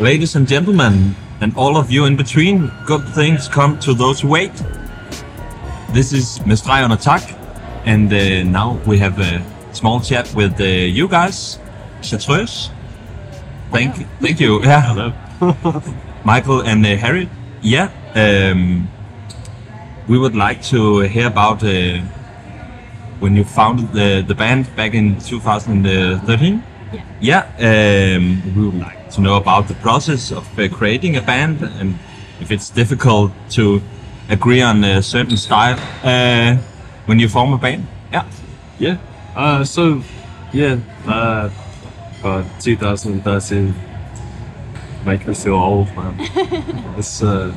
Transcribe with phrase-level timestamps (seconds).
[0.00, 4.28] Ladies and gentlemen, and all of you in between, good things come to those who
[4.28, 4.52] wait.
[5.92, 7.22] This is Med streg under tak,
[7.84, 9.42] and uh, now we have a
[9.72, 11.58] small chat with uh, you guys.
[12.00, 12.70] Chartreuse.
[13.72, 14.62] Thank, thank you.
[14.62, 14.82] Yeah.
[14.82, 15.12] Hello.
[16.24, 17.28] Michael and uh, Harry.
[17.60, 17.90] Yeah.
[18.14, 18.88] Um,
[20.06, 21.98] we would like to hear about uh,
[23.18, 26.62] when you founded the, the band back in 2013.
[26.92, 27.04] Yeah.
[27.20, 28.16] Yeah.
[28.16, 31.98] Um, we would like to know about the process of uh, creating a band and
[32.40, 33.82] if it's difficult to
[34.28, 36.56] agree on a certain style uh,
[37.06, 37.86] when you form a band.
[38.12, 38.24] Yeah.
[38.78, 38.98] Yeah.
[39.34, 40.02] Uh, so,
[40.52, 41.50] yeah, uh,
[42.24, 43.74] uh, 2013
[45.04, 46.16] make me feel old, man.
[46.98, 47.54] it's uh,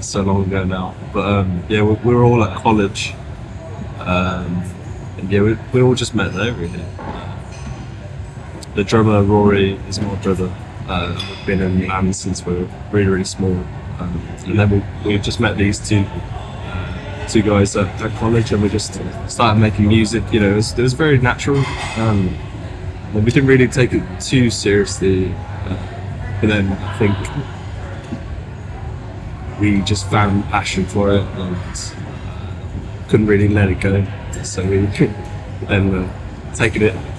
[0.00, 0.94] so long ago now.
[1.12, 3.14] But um, yeah, we're, we're all at college.
[4.00, 4.62] Um,
[5.18, 6.84] and yeah, we, we all just met there, really.
[8.78, 10.54] Uh, the drummer, Rory, is my brother.
[10.88, 13.52] Uh, we've been in the band since we were really, really small.
[13.98, 16.04] Um, and then we, we just met these two
[17.28, 20.22] two guys at, at college and we just started making music.
[20.32, 21.62] You know, it was, it was very natural.
[21.96, 22.34] Um,
[23.12, 25.34] we didn't really take it too seriously.
[25.34, 25.76] Uh,
[26.40, 27.18] but then I think
[29.60, 34.06] we just found passion for it and uh, couldn't really let it go.
[34.44, 34.78] So we
[35.66, 37.17] then uh, taken it uh,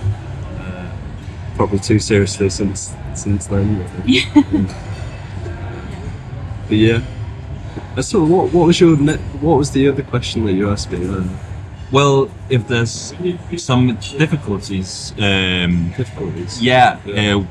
[1.59, 3.83] probably too seriously since since then.
[6.69, 7.01] but yeah.
[7.97, 10.89] Uh, So what, what was your ne- what was the other question that you asked
[10.91, 10.99] me?
[11.05, 11.23] Uh,
[11.91, 13.13] Well, if there's
[13.57, 16.61] some difficulties, um, difficulties.
[16.61, 17.43] yeah, uh,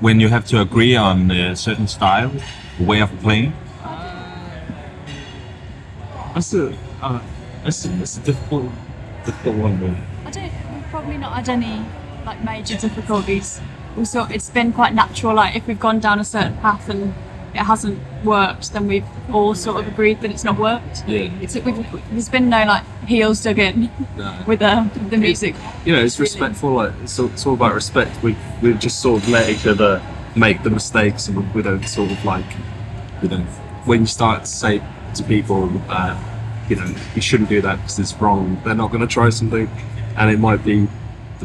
[0.00, 2.32] when you have to agree on a certain style,
[2.80, 3.52] way of playing.
[6.34, 7.20] That's a uh,
[7.62, 8.66] that's a, that's a difficult
[9.24, 9.74] difficult one.
[9.80, 10.02] Really.
[10.26, 10.52] I don't.
[10.74, 11.84] We've probably not had any
[12.26, 13.60] like major difficulties.
[13.96, 14.30] We sort.
[14.32, 15.34] It's been quite natural.
[15.34, 17.14] Like if we've gone down a certain path and
[17.54, 21.04] it hasn't worked, then we've all sort of agreed that it's not worked.
[21.06, 21.30] Yeah.
[21.40, 24.36] It's we've, there's been no like heels dug in No.
[24.46, 25.54] with uh, the music.
[25.86, 26.72] You know, it's respectful.
[26.74, 28.22] Like it's all, it's all about respect.
[28.22, 30.02] We we just sort of let each other
[30.34, 32.44] make the mistakes, and we, we don't sort of like,
[33.22, 33.38] you know,
[33.86, 34.82] when you start to say
[35.14, 36.14] to people, uh,
[36.68, 38.60] you know, you shouldn't do that because it's wrong.
[38.64, 39.70] They're not going to try something,
[40.18, 40.88] and it might be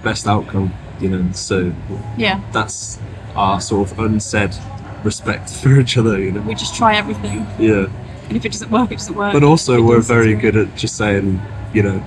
[0.02, 0.74] the best outcome.
[1.00, 1.74] You know, so
[2.18, 2.40] Yeah.
[2.52, 3.00] that's
[3.36, 4.56] our sort of unsaid
[5.04, 6.20] respect for each other.
[6.20, 6.42] You know.
[6.42, 7.88] We just try everything, Yeah.
[8.28, 9.34] and if it doesn't work, it doesn't work.
[9.34, 11.42] But also, It we're very good at just saying,
[11.74, 12.04] you know,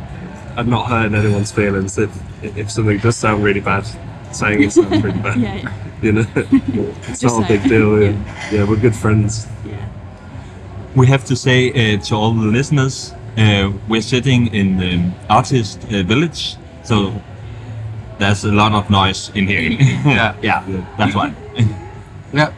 [0.56, 1.98] and not hurting anyone's feelings.
[1.98, 2.10] If
[2.42, 3.84] if something does sound really bad,
[4.32, 5.40] saying it sounds really bad.
[5.40, 5.54] Yeah.
[5.56, 5.72] yeah.
[6.02, 6.26] You know,
[7.08, 7.68] it's Just not a big it.
[7.68, 8.00] deal.
[8.02, 8.12] Yeah.
[8.52, 9.46] yeah, we're good friends.
[9.66, 9.74] yeah.
[10.94, 15.78] We have to say uh, to all the listeners, uh, we're sitting in the artist
[15.90, 17.12] uh, village, so
[18.18, 19.60] there's a lot of noise in here.
[20.04, 20.36] Yeah.
[20.42, 21.34] yeah, that's why.
[22.32, 22.52] Yeah.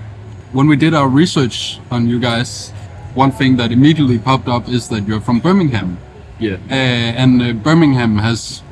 [0.53, 2.73] When we did our research on you guys,
[3.15, 5.99] one thing that immediately popped up is that you're from Birmingham.
[6.39, 6.57] Yeah.
[6.71, 6.75] Uh,
[7.23, 8.63] and uh, Birmingham has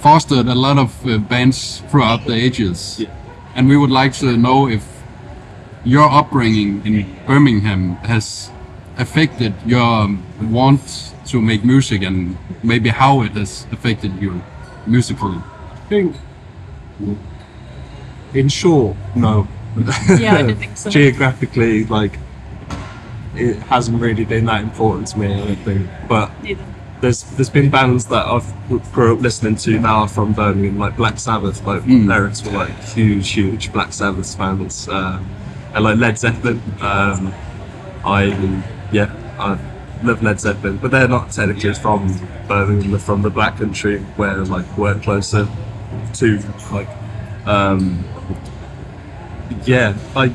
[0.00, 3.00] fostered a lot of uh, bands throughout the ages.
[3.00, 3.08] Yeah.
[3.54, 4.84] And we would like to know if
[5.84, 8.50] your upbringing in Birmingham has
[8.98, 10.08] affected your
[10.42, 14.42] want to make music and maybe how it has affected you
[14.86, 15.40] musically.
[15.92, 16.16] I think,
[18.34, 19.46] in short, no.
[20.18, 20.90] Yeah, I didn't think so.
[20.90, 22.18] Geographically, like,
[23.34, 25.32] it hasn't really been that important to me.
[25.34, 26.64] I don't think, but Neither.
[27.00, 28.52] there's there's been bands that I've
[28.92, 31.64] grew up listening to now from Birmingham, like Black Sabbath.
[31.66, 32.04] Like Mm.
[32.06, 35.18] my parents were like huge, huge Black Sabbath fans, uh,
[35.74, 36.60] and like Led Zeppelin.
[36.80, 37.32] Um,
[38.04, 38.24] I
[38.92, 39.58] yeah, I
[40.06, 42.06] love Led Zeppelin, but they're not technically from
[42.48, 42.90] Birmingham.
[42.90, 45.48] They're from the Black Country, where like we're closer
[46.14, 46.38] to
[46.70, 46.88] like
[47.46, 48.04] um,
[49.64, 50.32] yeah, like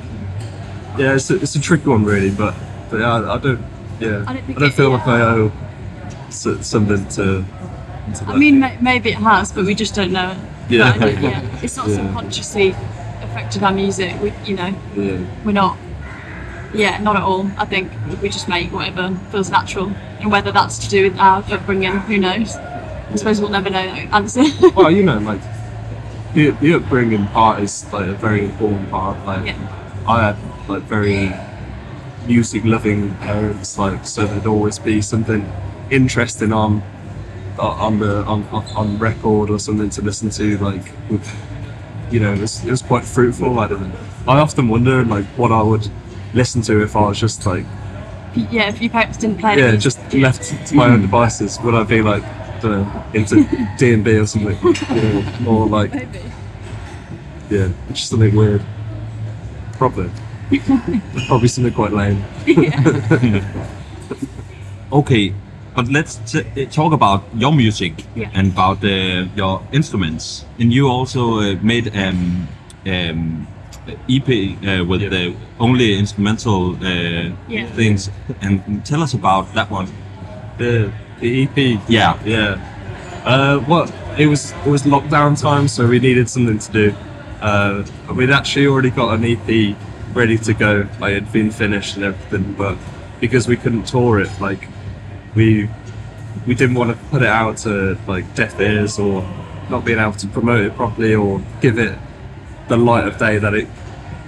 [0.97, 2.55] yeah, it's a, it's a tricky one really, but
[2.89, 3.59] but yeah, I, I don't
[3.99, 5.51] yeah, I I don't think don't feel like I owe
[6.27, 7.43] s- something to.
[8.15, 10.37] to I mean, ma- maybe it has, but we just don't know it.
[10.69, 10.97] Yeah.
[10.97, 11.95] But yeah, it's not Yeah.
[11.95, 12.69] subconsciously
[13.21, 14.15] affected our music.
[14.21, 15.77] We, you know, yeah, we're not.
[16.73, 17.49] Yeah, not at all.
[17.57, 21.43] I think we just make whatever feels natural, and whether that's to do with our
[21.51, 22.55] upbringing, who knows?
[23.09, 24.43] I suppose we'll never know that answer.
[24.75, 25.41] well, you know, like
[26.33, 29.23] the, the upbringing part is like a very important part.
[29.25, 30.03] Like Yeah.
[30.07, 31.33] I had like very
[32.27, 35.49] music loving parents, like so there'd always be something
[35.89, 36.83] interesting on
[37.57, 40.57] uh, on the on, on, record or something to listen to.
[40.57, 40.91] Like
[42.11, 43.59] you know, it was, it was quite fruitful.
[43.59, 43.99] I don't know.
[44.27, 45.89] I often wonder like what I would
[46.33, 47.65] listen to if I was just like
[48.51, 49.57] yeah, if your parents didn't play.
[49.57, 52.23] yeah, just left to my own devices, would I be like,
[52.61, 53.35] don't know, into
[53.77, 54.57] D and B or something,
[55.47, 56.19] or, or like, Maybe.
[57.49, 58.61] yeah, just something weird.
[59.73, 60.09] Probably.
[61.27, 62.23] Probably something quite lame.
[64.91, 65.33] Okay,
[65.75, 68.29] but let's t- talk about your music Yeah.
[68.33, 70.45] and about uh, your instruments.
[70.59, 72.47] And you also uh, made um,
[72.85, 73.47] um,
[74.09, 75.09] EP uh, with Yeah.
[75.09, 77.65] the only instrumental uh, Yeah.
[77.75, 78.09] things.
[78.41, 79.87] And tell us about that one.
[80.57, 81.81] The, the EP.
[81.89, 82.19] Yeah.
[82.23, 82.73] Yeah.
[83.25, 86.95] Uh, what it was it was lockdown time, so we needed something to do.
[87.41, 87.83] Uh,
[88.15, 89.75] we'd actually already got an EP
[90.13, 92.77] ready to go, like it'd been finished and everything, but
[93.19, 94.67] because we couldn't tour it, like
[95.35, 95.69] we
[96.45, 99.21] we didn't want to put it out to like deaf ears or
[99.69, 101.97] not being able to promote it properly or give it
[102.69, 103.67] the light of day that it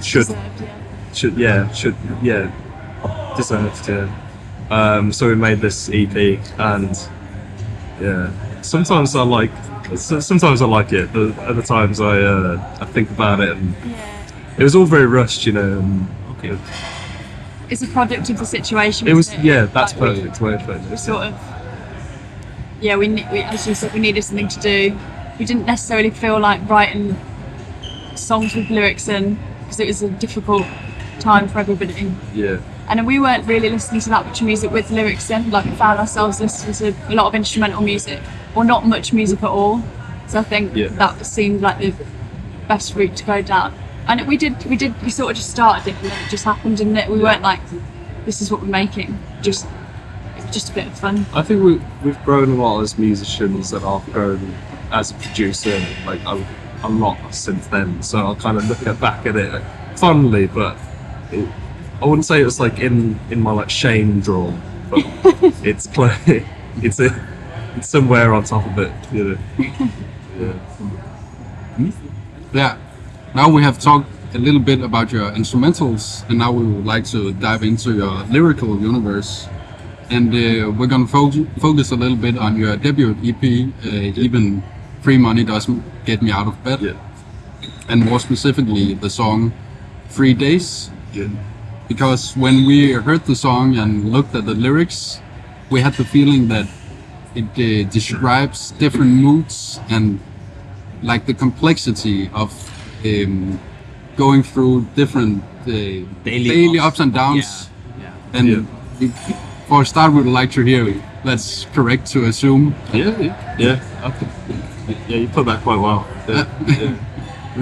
[0.02, 1.14] should Deserved, yeah.
[1.14, 4.29] should yeah should yeah deserved yeah
[4.70, 6.16] um so we made this ep
[6.60, 7.10] and
[8.02, 8.30] yeah
[8.62, 9.52] sometimes i like
[9.96, 14.26] sometimes i like it but other times i uh i think about it and Yeah.
[14.58, 16.08] it was all very rushed you know and
[16.40, 16.58] Okay.
[17.70, 19.08] It's a product of the situation.
[19.10, 21.34] it was isn't yeah that's Like, we- perfect way we sort of
[22.82, 24.98] yeah we, ne- we as you said we needed something to do
[25.38, 27.16] we didn't necessarily feel like writing
[28.16, 30.66] songs with lyrics in because it was a difficult
[31.20, 32.58] time for everybody yeah
[32.90, 36.00] and we weren't really listening to that much music with lyrics in like we found
[36.00, 38.20] ourselves listening to a lot of instrumental music
[38.56, 39.82] or not much music at all.
[40.28, 40.88] So i think Yeah.
[40.90, 41.94] that seemed like the
[42.68, 43.74] best route to go down.
[44.08, 46.78] And we did we did we sort of just started it and it just happened
[46.78, 47.10] didn't it?
[47.10, 47.62] We weren't like
[48.26, 49.68] this is what we're making just
[50.52, 51.26] just a bit of fun.
[51.34, 54.56] I think we, we've grown a lot as musicians and i've grown
[54.92, 56.44] as a producer like a,
[56.84, 58.02] a lot since then.
[58.02, 59.62] So i'll kind of look back at it
[59.96, 60.76] fondly but
[61.32, 61.48] it,
[62.02, 64.54] I wouldn't say it's like in in my like shame drawer,
[64.90, 65.04] but
[65.64, 66.16] it's clear
[66.82, 67.10] it's a
[67.76, 69.38] it's somewhere on top of it, you know.
[70.40, 70.54] Yeah.
[72.54, 72.78] Yeah.
[73.36, 77.06] Now we have talked a little bit about your instrumentals, and now we would like
[77.06, 79.48] to dive into your lyrical universe.
[80.12, 83.44] And uh, we're gonna fo- focus a little bit on your debut EP,
[83.86, 84.64] uh, even
[85.02, 86.94] free money doesn't get me out of bed, Yeah.
[87.90, 89.52] and more specifically the song
[90.10, 91.28] "Three Days." Yeah.
[91.90, 95.20] Because when we heard the song and looked at the lyrics,
[95.70, 96.68] we had the feeling that
[97.36, 100.20] it uh, describes different moods and
[101.04, 102.52] like the complexity of
[103.06, 103.60] um,
[104.16, 105.72] going through different uh,
[106.24, 106.88] daily, ups.
[106.88, 107.70] ups and downs.
[108.00, 108.14] Yeah.
[108.34, 108.62] And Yeah.
[109.00, 109.12] we-
[109.68, 111.00] for a start, we'd like to hear you.
[111.24, 112.74] That's correct to assume.
[112.92, 113.56] Yeah, yeah.
[113.60, 113.80] Yeah.
[114.10, 114.28] Okay.
[115.08, 116.08] Yeah, you put that quite well.
[116.28, 116.46] Yeah.
[116.68, 116.96] yeah.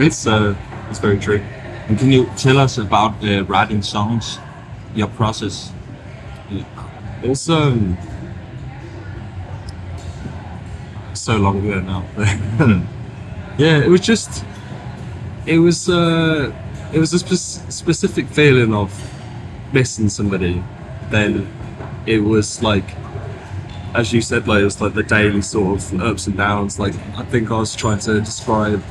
[0.05, 0.55] It's uh
[0.89, 1.41] it's very true.
[1.87, 4.39] And can you tell us about uh, writing songs,
[4.93, 5.71] your process?
[7.23, 7.97] It's um
[11.13, 12.03] so long ago now.
[13.57, 14.43] yeah, it was just
[15.45, 16.51] it was uh
[16.93, 18.91] it was a spe- specific feeling of
[19.73, 20.63] missing somebody.
[21.09, 21.47] Then
[22.05, 22.95] it was like
[23.93, 26.79] as you said, like it was like the daily sort of ups and downs.
[26.79, 28.83] Like I think I was trying to describe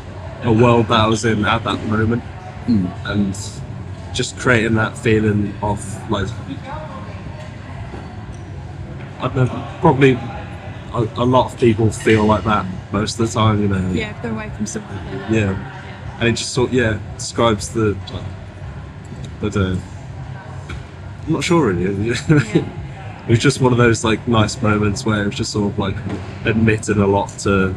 [0.43, 2.23] a world that I was in at that moment,
[2.69, 3.39] and
[4.15, 5.79] just creating that feeling of
[6.11, 6.29] like
[9.19, 13.33] I don't know, probably a, a lot of people feel like that most of the
[13.33, 13.91] time, you know.
[13.93, 15.73] yeah if they're away from someone then- Yeah.
[16.19, 17.97] And it just sort yeah describes the
[19.41, 19.77] but uh,
[21.27, 22.11] I'm not sure really.
[22.29, 22.65] it
[23.29, 25.97] was just one of those like nice moments where it was just sort of like
[26.47, 27.75] admitting a lot to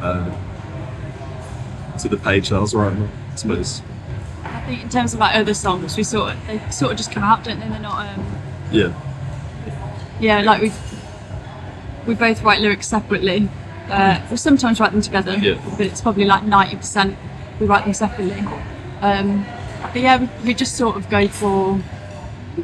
[0.00, 0.30] uh,
[1.98, 3.10] to the page that I was writing.
[3.32, 3.82] I suppose.
[4.70, 7.24] Think in terms of like other songs, we sort of they sort of just come
[7.24, 7.68] out, don't they?
[7.68, 8.06] They're not.
[8.06, 8.24] Um,
[8.70, 8.92] Yeah.
[10.20, 10.70] yeah, like we
[12.06, 13.48] we both write lyrics separately.
[13.90, 15.54] Uh, we sometimes write them together, Yeah.
[15.76, 17.16] but it's probably like ninety percent
[17.58, 18.44] we write them separately.
[19.00, 19.44] Um,
[19.92, 21.74] but yeah, we, we just sort of go for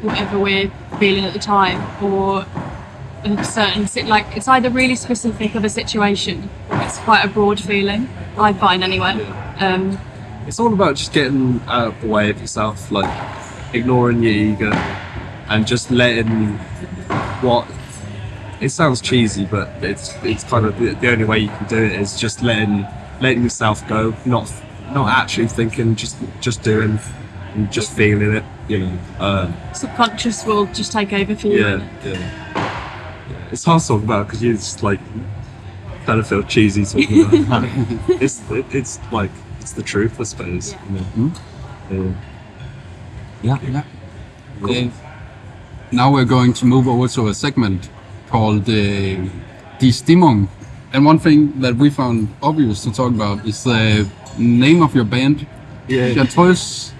[0.01, 2.45] whatever we're feeling at the time, or
[3.25, 7.59] a certain like it's either really specific of a situation, or it's quite a broad
[7.59, 8.07] feeling.
[8.37, 9.21] I find anyway.
[9.59, 9.99] Um,
[10.47, 13.09] It's all about just getting out of the way of yourself, like
[13.73, 14.71] ignoring your ego
[15.49, 16.57] and just letting
[17.41, 17.69] what
[18.61, 21.83] it sounds cheesy, but it's it's kind of the, the only way you can do
[21.83, 22.87] it is just letting
[23.19, 24.49] letting yourself go, not
[24.93, 26.97] not actually thinking, just just doing
[27.53, 28.99] and just feeling it, you know.
[29.19, 31.59] Uh, subconscious will just take over for you.
[31.59, 33.49] yeah, yeah, yeah.
[33.51, 35.01] It's hard to talk about because you just like
[36.05, 37.71] kind of feel cheesy talking about it.
[38.21, 39.31] it's it, it's like
[39.67, 40.73] it's the truth, I suppose.
[40.73, 41.03] Yeah.
[41.17, 41.33] you
[41.93, 42.15] know.
[43.43, 43.59] Yeah.
[43.61, 43.83] Yeah.
[44.65, 44.87] Yeah.
[44.87, 44.91] Uh,
[45.91, 47.89] now we're going to move over to a segment
[48.29, 48.73] called uh,
[49.79, 50.47] Die Stimmung.
[50.93, 54.07] And one thing that we found obvious to talk about is the
[54.37, 55.45] name of your band,
[55.89, 56.13] Yeah.
[56.13, 56.93] Chartreuse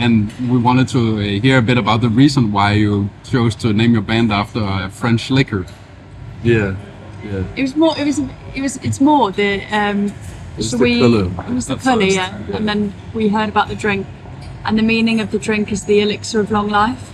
[0.00, 3.72] and we wanted to uh, hear a bit about the reason why you chose to
[3.72, 5.66] name your band after a French liquor.
[6.44, 6.76] Yeah,
[7.24, 7.42] yeah.
[7.56, 7.98] It was more.
[7.98, 8.20] It was.
[8.54, 8.76] It was.
[8.76, 9.60] It's more the.
[9.72, 10.12] Um,
[10.58, 11.02] was so the we.
[11.02, 12.38] It was the at yeah.
[12.48, 12.56] yeah.
[12.56, 14.06] And then we heard about the drink,
[14.64, 17.12] and the meaning of the drink is the elixir of long life.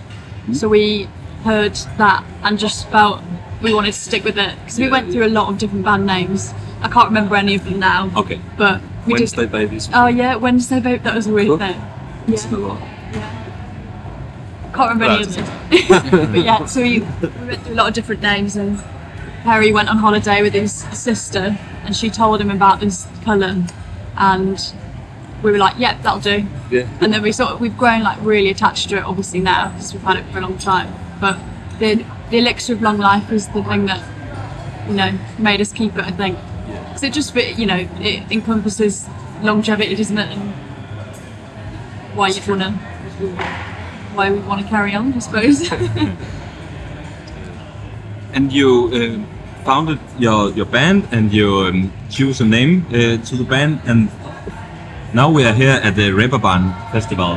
[0.52, 1.08] So we
[1.44, 3.22] heard that and just felt
[3.62, 6.06] we wanted to stick with it because we went through a lot of different band
[6.06, 6.52] names.
[6.82, 8.10] I can't remember any of them now.
[8.14, 8.40] Okay.
[8.58, 9.52] But we Wednesday just.
[9.52, 9.88] babies.
[9.94, 11.02] Oh yeah, Wednesday babe.
[11.02, 11.58] That was a weird Cool.
[11.58, 11.80] thing.
[12.26, 13.40] Yeah.
[14.74, 16.32] Can't remember any of them.
[16.32, 18.82] but yeah, so we, we went through a lot of different names and
[19.44, 23.62] Harry went on holiday with his sister and she told him about this colour
[24.16, 24.72] and
[25.42, 26.46] we were like, yep, that'll do.
[26.70, 26.88] Yeah.
[27.02, 29.92] And then we sort of, we've grown like really attached to it obviously now because
[29.92, 30.94] we've had it for a long time.
[31.20, 31.38] But
[31.78, 35.94] the, the elixir of long life was the thing that, you know, made us keep
[35.98, 36.38] it, I think.
[36.86, 39.06] Because it just, you know, it encompasses
[39.42, 40.38] longevity, doesn't it?
[40.38, 40.54] And
[42.16, 42.70] why you'd want to
[44.14, 45.70] why we want to carry on, I suppose.
[48.34, 49.33] And you uh,
[49.64, 53.80] founded your, your band and you um, choose a name uh, to the band.
[53.86, 54.10] And
[55.14, 57.36] now we are here at the Reeperbahn Festival.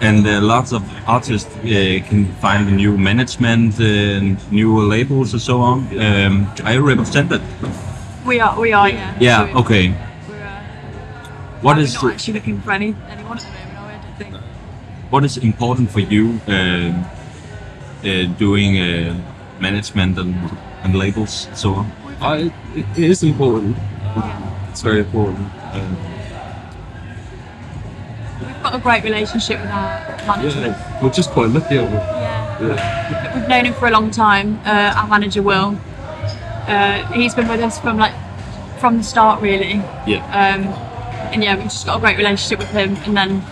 [0.00, 1.62] And uh, lots of artists uh,
[2.08, 5.78] can find new management and new labels and so on.
[5.98, 7.40] Um, are you represented?
[8.26, 9.16] we are, we are, yeah.
[9.20, 9.88] Yeah, So okay.
[10.28, 10.62] We're, uh,
[11.62, 14.04] What we're is not actually looking for any anyone at the moment.
[14.04, 14.44] I don't think.
[15.10, 17.04] what is important for you um
[18.04, 19.14] uh, doing uh,
[19.60, 20.34] management and,
[20.82, 21.92] and labels so on?
[22.20, 23.76] I, it it is important.
[24.70, 25.48] It's very important.
[25.72, 25.96] Um,
[28.40, 30.60] We've got a great relationship with our manager.
[30.60, 31.78] yeah, we're just quite lucky.
[31.78, 31.96] Aren't we?
[31.96, 32.60] Yeah.
[32.60, 33.38] Yeah.
[33.38, 34.60] We've known him for a long time.
[34.64, 35.78] Uh, our manager Will.
[36.66, 38.14] Uh, he's been with us from like
[38.80, 39.74] from the start, really.
[40.06, 40.22] Yeah.
[40.34, 40.66] Um,
[41.32, 42.96] and yeah, we've just got a great relationship with him.
[43.06, 43.44] And then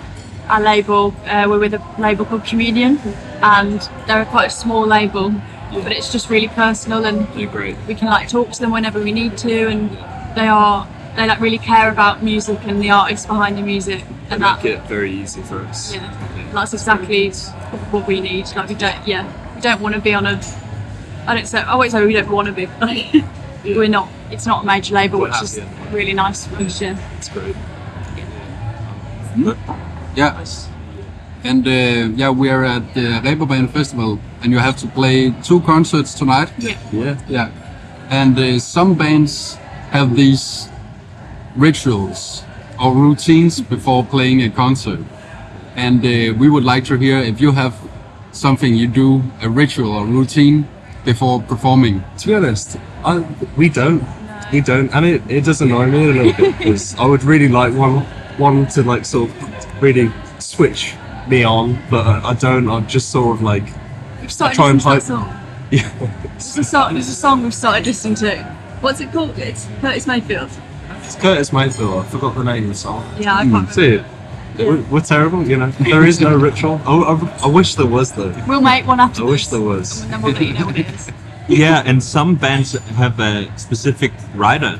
[0.48, 2.98] our label, uh, we're with a label called Communion,
[3.42, 5.30] and they're quite a small label,
[5.72, 7.76] but it's just really personal, and They're great.
[7.86, 9.90] we can like talk to them whenever we need to, and
[10.36, 14.34] they are they like really care about music and the artists behind the music, They
[14.34, 15.94] and that make it very easy for us.
[15.94, 17.30] yeah, that's exactly
[17.90, 18.46] what we need.
[18.54, 20.40] Like we don't, yeah, we don't want to be on a.
[21.26, 21.60] I don't say.
[21.60, 22.66] I won't say we don't want to be.
[22.80, 23.24] but, Like,
[23.64, 24.08] We're not.
[24.30, 26.80] It's not a major label, We're which is really nice for us.
[26.80, 26.98] Yeah.
[27.18, 27.56] It's great.
[30.14, 30.44] Yeah.
[31.44, 31.70] And uh,
[32.16, 36.48] yeah, we are at the Reeperbahn Festival, and you have to play two concerts tonight.
[36.56, 36.78] Yeah.
[36.92, 37.18] Yeah.
[37.28, 37.50] Yeah.
[38.10, 39.56] And uh, some bands
[39.90, 40.68] have these
[41.56, 42.44] rituals
[42.80, 45.00] or routines before playing a concert.
[45.74, 47.74] And uh, we would like to hear if you have
[48.30, 50.68] something you do, a ritual or routine
[51.04, 52.04] before performing.
[52.18, 53.26] To be honest, I,
[53.56, 54.04] we don't.
[54.52, 57.48] We don't, and it, it does annoy me a little bit because I would really
[57.48, 58.06] like one
[58.38, 60.94] one to like sort of really switch
[61.26, 62.68] me on, but I, I don't.
[62.70, 63.66] I'm just sort of like
[64.26, 65.40] We've started try and listening to that song.
[65.70, 66.20] yeah.
[66.32, 66.94] There's a song.
[66.94, 68.42] There's a song we've started listening to.
[68.80, 69.38] What's it called?
[69.38, 70.50] It's Curtis Mayfield.
[71.04, 72.04] It's Curtis Mayfield.
[72.04, 73.04] I forgot the name of the song.
[73.20, 73.72] Yeah, I can't remember.
[73.72, 74.04] See it.
[74.58, 75.70] We're, we're terrible, you know.
[75.70, 76.80] There is no ritual.
[76.84, 78.34] I, I, I wish there was though.
[78.48, 80.02] We'll make one after I wish there was.
[80.02, 81.08] and then we'll let you know what it is.
[81.48, 84.76] Yeah, and some bands have a specific rider.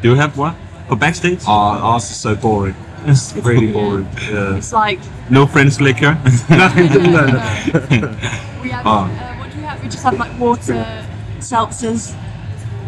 [0.00, 0.56] Do you have one
[0.88, 1.40] for backstage?
[1.46, 2.74] Ah, ours is so boring.
[3.04, 4.08] It's really boring.
[4.30, 4.56] Yeah.
[4.56, 6.14] It's like No French liquor.
[6.50, 6.86] Nothing.
[7.12, 7.32] no, no.
[8.62, 8.86] we have.
[8.86, 8.90] Oh.
[8.90, 9.82] Uh, what do we have?
[9.82, 10.74] We just have like water,
[11.38, 12.14] seltzers,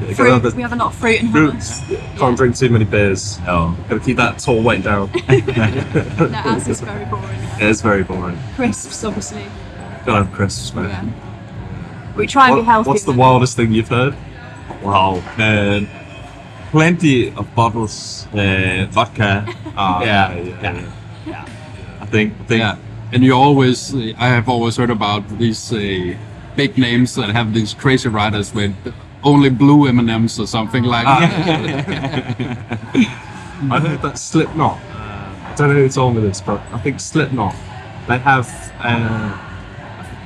[0.00, 0.30] Gotta fruit.
[0.32, 1.54] have the We have a lot of fruit and fruit.
[1.54, 2.18] hummus.
[2.18, 3.38] Can't drink too many beers.
[3.46, 3.76] oh.
[3.88, 5.10] Gotta keep that tall weight down.
[5.28, 7.40] No, ours is very boring.
[7.60, 8.38] It is very boring.
[8.56, 9.44] Crisps, obviously.
[10.06, 10.88] Gotta have crisps, man.
[11.08, 12.14] Yeah.
[12.16, 12.88] We try and be healthy.
[12.88, 14.14] what's the wildest thing you've heard?
[14.82, 15.22] Wow.
[15.38, 15.80] Uh,
[16.74, 19.46] plenty of bottles, uh, vodka.
[19.76, 20.86] Ah, yeah, yeah,
[21.26, 21.44] yeah,
[22.00, 22.76] I think, I think Yeah.
[23.12, 26.14] And you always, I have always heard about these uh,
[26.56, 28.74] big names that have these crazy riders with
[29.22, 31.20] only blue M&Ms or something like Ah.
[31.20, 32.78] that.
[33.74, 34.78] I heard that Slipknot.
[34.92, 37.54] Uh, I don't know who told me this, but I think Slipknot.
[38.08, 38.46] They have
[38.80, 39.30] uh,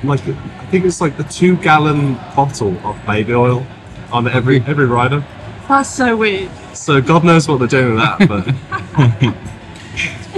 [0.03, 3.65] like I think it's like the two gallon bottle of baby oil
[4.11, 5.23] on every every rider.
[5.69, 6.49] That's so weird.
[6.73, 8.45] So God knows what they're doing with that, but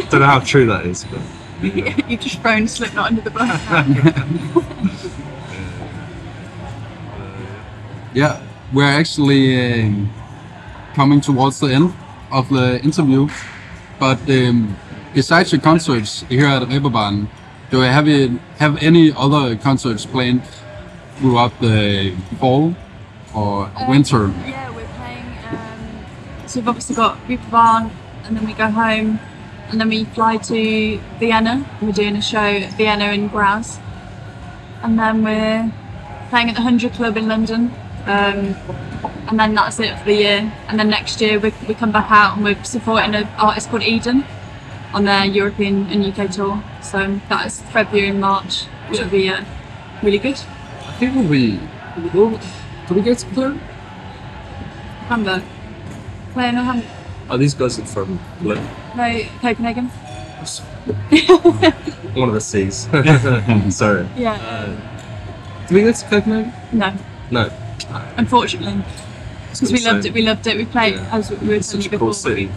[0.10, 1.06] don't know how true that is.
[1.06, 1.22] But
[2.10, 5.02] You've just thrown Slipknot under the bus.
[8.14, 8.42] Yeah,
[8.74, 10.12] we're actually um,
[10.96, 11.94] coming towards the end
[12.30, 13.30] of the interview.
[14.00, 14.76] But um,
[15.14, 17.30] besides your concerts here at Reeperbahn,
[17.70, 20.44] do you have you have any other concerts planned
[21.20, 22.76] throughout the fall
[23.34, 24.28] or winter?
[24.46, 24.68] Yeah, we're playing.
[24.68, 24.71] Um,
[26.51, 27.89] so we've obviously got Reeperbahn,
[28.25, 29.20] and then we go home,
[29.70, 31.65] and then we fly to Vienna.
[31.81, 33.79] We're doing a show at Vienna in Graz,
[34.84, 35.72] and then we're
[36.29, 37.74] playing at the Hundred Club in London.
[38.05, 38.55] Um,
[39.29, 40.53] and then that's it for the year.
[40.67, 43.84] And then next year we, we come back out and we're supporting an artist called
[43.84, 44.25] Eden
[44.93, 46.62] on their European and UK tour.
[46.81, 49.46] So that's February and March, which will be uh,
[50.03, 50.39] really good.
[50.86, 51.60] I think we'll be.
[52.13, 52.39] Will,
[52.88, 53.60] do we go to Clue?
[56.34, 56.34] Hamburg.
[56.34, 56.84] Playing at Ham-
[57.30, 58.56] Oh, these guys from Clue.
[58.96, 59.86] no, Copenhagen.
[62.16, 62.88] One of the C's.
[63.76, 64.08] Sorry.
[64.18, 64.34] Yeah.
[64.34, 66.52] Uh, do we go to Copenhagen?
[66.74, 66.94] no,
[67.32, 67.50] No.
[68.18, 68.84] unfortunately.
[69.52, 70.14] Because we gonna loved it.
[70.14, 70.58] We loved it.
[70.58, 71.16] We played, Yeah.
[71.16, 72.46] as we were It's telling such you a cool before, city.
[72.48, 72.52] we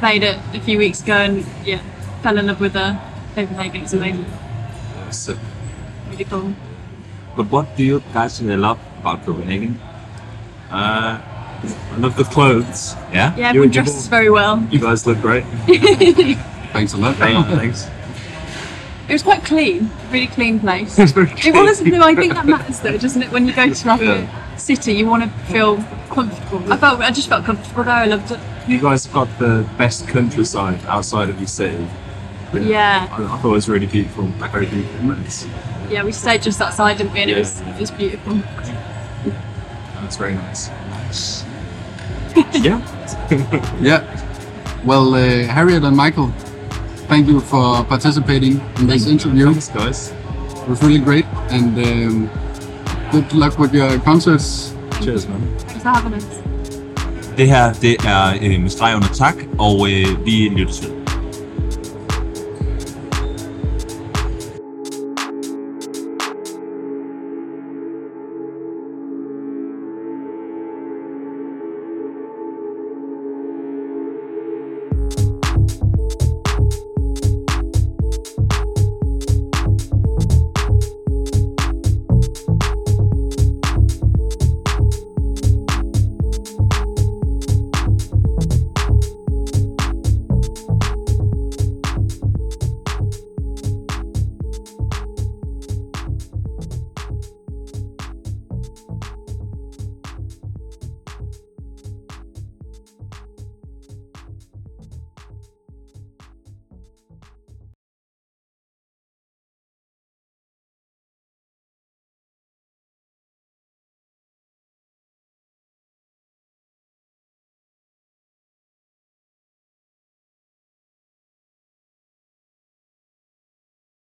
[0.00, 1.80] played it a few weeks ago and yeah,
[2.22, 2.96] fell in love with uh,
[3.34, 3.82] Copenhagen.
[3.82, 4.26] It's amazing.
[4.96, 5.38] Yeah, so
[6.10, 6.52] Really cool.
[7.36, 9.78] But what do you guys uh, love about Copenhagen?
[10.70, 11.18] Uh,
[11.62, 12.94] I love the clothes.
[13.12, 13.34] Yeah?
[13.36, 14.10] Yeah, You everyone and dresses ball.
[14.18, 14.66] very well.
[14.70, 15.44] You guys look great.
[16.72, 17.16] Thanks a lot.
[17.16, 17.88] Thanks.
[19.08, 20.98] It was quite clean, really clean place.
[20.98, 23.32] It's very It was, no, I think that matters though, doesn't it?
[23.32, 24.54] When you go to like Yeah.
[24.54, 25.76] a city, you want to feel
[26.10, 26.70] comfortable.
[26.72, 27.94] I felt, I just felt comfortable there.
[27.94, 28.38] I loved it.
[28.68, 31.86] You guys have got the best countryside outside of your city.
[32.52, 34.24] Yeah, I, I thought it was really beautiful.
[34.52, 35.46] Very beautiful place.
[35.90, 36.02] yeah.
[36.04, 37.20] We stayed just outside, didn't we?
[37.20, 38.40] And it was, it was beautiful.
[40.02, 40.68] That's very nice.
[40.68, 41.44] nice.
[42.52, 42.80] yeah.
[43.80, 44.02] Yeah.
[44.84, 46.28] Well, uh, Harriet and Michael,
[47.08, 49.46] thank you for participating in this interview.
[49.52, 50.12] Thanks, guys.
[50.62, 52.30] It was really great, and um,
[53.10, 54.74] good luck with your concerts.
[55.02, 55.40] Cheers, man.
[55.58, 56.24] Thanks for having us.
[57.36, 60.97] Det her, det er øh, med streg under tak, og øh, vi lyttes ved.